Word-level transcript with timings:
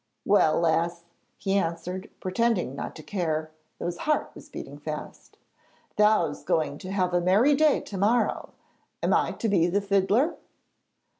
'Well, 0.25 0.59
lass,' 0.59 1.03
he 1.37 1.53
answered, 1.59 2.09
pretending 2.19 2.75
not 2.75 2.95
to 2.95 3.03
care, 3.03 3.51
though 3.77 3.85
his 3.85 3.99
heart 3.99 4.31
was 4.33 4.49
beating 4.49 4.79
fast; 4.79 5.37
'thou's 5.95 6.43
going 6.43 6.79
to 6.79 6.91
have 6.91 7.13
a 7.13 7.21
merry 7.21 7.53
day 7.53 7.81
to 7.81 7.97
morrow; 7.99 8.49
am 9.03 9.13
I 9.13 9.33
to 9.33 9.47
be 9.47 9.67
the 9.67 9.79
fiddler?' 9.79 10.37